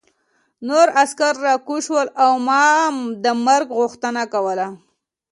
نور 0.67 0.87
عسکر 1.01 1.33
راکوز 1.45 1.81
شول 1.87 2.07
او 2.23 2.31
ما 2.47 2.63
د 3.23 3.25
مرګ 3.47 3.67
غوښتنه 3.79 4.21
کوله 4.33 4.67